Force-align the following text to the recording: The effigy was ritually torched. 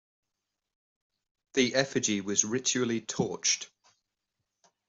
The 1.53 1.75
effigy 1.75 2.21
was 2.21 2.43
ritually 2.43 3.01
torched. 3.01 3.67